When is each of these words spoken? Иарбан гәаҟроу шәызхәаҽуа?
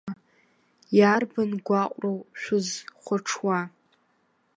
Иарбан 0.97 1.51
гәаҟроу 1.65 2.19
шәызхәаҽуа? 2.41 3.59